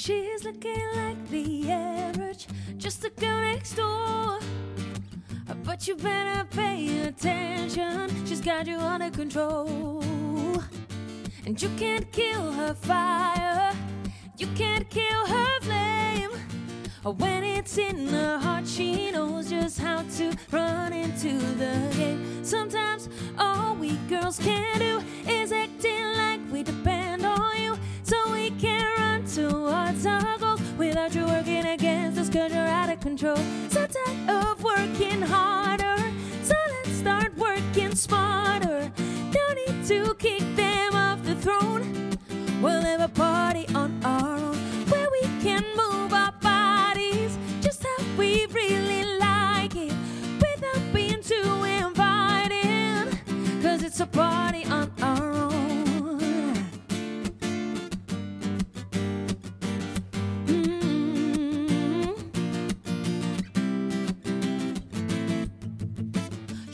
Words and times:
She's 0.00 0.44
looking 0.44 0.80
like 0.94 1.28
the 1.28 1.72
average, 1.72 2.46
just 2.76 3.04
a 3.04 3.10
girl 3.10 3.40
next 3.40 3.74
door. 3.74 4.38
But 5.64 5.88
you 5.88 5.96
better 5.96 6.44
pay 6.44 7.00
attention, 7.08 8.24
she's 8.24 8.40
got 8.40 8.68
you 8.68 8.78
under 8.78 9.10
control. 9.10 10.04
And 11.44 11.60
you 11.60 11.68
can't 11.76 12.12
kill 12.12 12.52
her 12.52 12.74
fire, 12.74 13.74
you 14.36 14.46
can't 14.54 14.88
kill 14.88 15.26
her 15.26 15.60
flame. 15.62 16.30
When 17.02 17.42
it's 17.42 17.76
in 17.76 18.06
her 18.06 18.38
heart, 18.38 18.68
she 18.68 19.10
knows 19.10 19.50
just 19.50 19.80
how 19.80 20.02
to 20.16 20.32
run 20.52 20.92
into 20.92 21.40
the 21.56 21.92
game. 21.96 22.44
Sometimes 22.44 23.08
all 23.36 23.74
we 23.74 23.96
girls 24.08 24.38
can 24.38 24.78
do 24.78 25.02
goals 31.08 31.14
without 31.14 31.14
you 31.14 31.26
working 31.26 31.66
against 31.66 32.18
us, 32.18 32.28
cause 32.28 32.52
you're 32.52 32.66
out 32.66 32.90
of 32.90 33.00
control. 33.00 33.36
So 33.68 33.86
tired 33.86 34.30
of 34.30 34.62
working 34.62 35.22
harder, 35.22 35.96
so 36.42 36.54
let's 36.68 36.98
start 36.98 37.36
working 37.36 37.94
smarter. 37.94 38.90
No 39.34 39.54
need 39.54 39.86
to 39.86 40.14
kick 40.14 40.42
them 40.56 40.94
off 40.94 41.22
the 41.24 41.34
throne. 41.36 42.18
We'll 42.60 42.82
have 42.82 43.00
a 43.00 43.08
party 43.08 43.66
on 43.74 44.00
our 44.04 44.36
own 44.36 44.56
where 44.90 45.08
we 45.10 45.22
can 45.42 45.64
move 45.76 46.12
our 46.12 46.32
bodies 46.42 47.38
just 47.60 47.84
how 47.84 48.04
we 48.16 48.46
really 48.46 49.04
like 49.18 49.76
it 49.76 49.94
without 50.40 50.92
being 50.92 51.22
too 51.22 51.64
inviting. 51.64 53.18
Cause 53.62 53.82
it's 53.82 54.00
a 54.00 54.06
party 54.06 54.37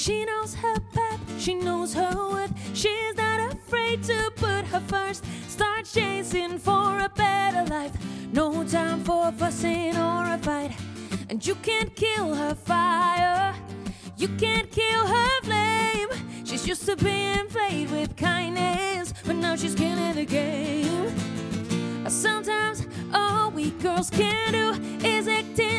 She 0.00 0.24
knows 0.24 0.54
her 0.54 0.80
path, 0.94 1.20
she 1.38 1.52
knows 1.52 1.92
her 1.92 2.14
worth. 2.16 2.54
She's 2.72 3.14
not 3.16 3.52
afraid 3.52 4.02
to 4.04 4.32
put 4.34 4.64
her 4.72 4.80
first. 4.80 5.22
Start 5.46 5.84
chasing 5.84 6.58
for 6.58 7.00
a 7.00 7.10
better 7.14 7.66
life. 7.66 7.92
No 8.32 8.64
time 8.64 9.04
for 9.04 9.30
fussing 9.32 9.94
or 9.98 10.24
a 10.24 10.38
fight. 10.38 10.72
And 11.28 11.46
you 11.46 11.54
can't 11.56 11.94
kill 11.94 12.32
her 12.34 12.54
fire, 12.54 13.54
you 14.16 14.28
can't 14.38 14.70
kill 14.70 15.06
her 15.06 15.40
flame. 15.42 16.08
She's 16.46 16.66
used 16.66 16.86
to 16.86 16.96
being 16.96 17.46
played 17.48 17.90
with 17.90 18.16
kindness, 18.16 19.12
but 19.26 19.36
now 19.36 19.54
she's 19.54 19.74
killing 19.74 20.14
the 20.14 20.24
game. 20.24 21.14
Sometimes 22.08 22.86
all 23.12 23.50
we 23.50 23.72
girls 23.72 24.08
can 24.08 24.52
do 24.52 25.06
is 25.06 25.28
acting 25.28 25.69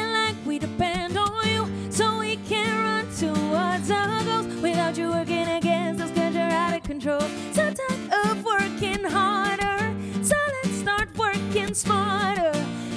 control. 7.02 7.30
So 7.54 7.74
tired 7.74 8.28
of 8.28 8.44
working 8.44 9.04
harder, 9.04 9.94
so 10.22 10.36
let's 10.64 10.76
start 10.78 11.10
working 11.18 11.74
smarter. 11.74 12.54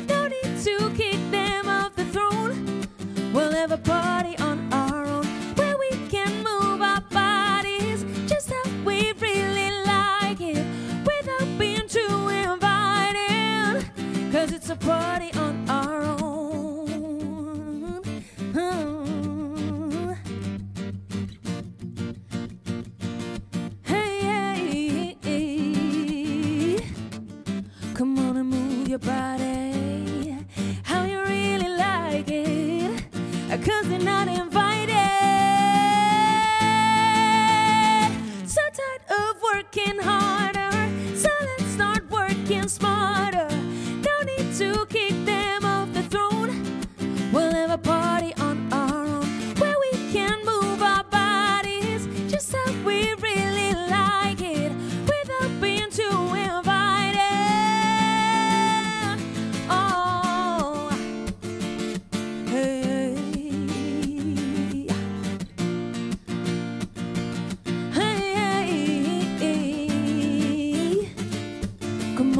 No 0.08 0.28
need 0.28 0.62
to 0.64 0.90
kick 0.94 1.18
them 1.30 1.68
off 1.68 1.94
the 1.96 2.04
throne. 2.06 2.86
We'll 3.32 3.52
have 3.52 3.72
a 3.72 3.78
party 3.78 4.36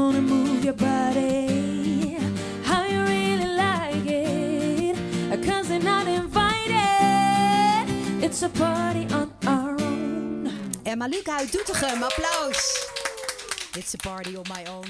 And 0.05 0.29
move 0.29 0.63
your 0.63 0.75
body. 0.75 2.19
How 2.63 2.85
you 2.85 3.01
really 3.05 3.57
like 3.57 4.05
it. 4.05 4.97
Cause 5.43 5.69
they're 5.69 5.81
not 5.81 6.07
invited. 6.07 7.89
It's 8.23 8.43
a 8.43 8.51
party 8.51 9.07
on 9.15 9.33
our 9.47 9.71
own. 9.81 10.51
Emma 10.85 11.09
Luca 11.09 11.33
uit 11.39 11.51
Doetinchem, 11.53 12.03
applaus. 12.03 12.87
It's 13.77 13.95
a 13.95 13.97
party 13.97 14.37
on 14.37 14.45
my 14.49 14.65
own. 14.67 14.83